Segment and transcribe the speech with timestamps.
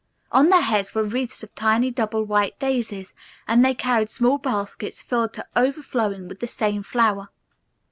[0.31, 3.13] On their heads were wreaths of tiny double white daisies
[3.47, 7.29] and they carried small baskets filled to overflowing with the same flower.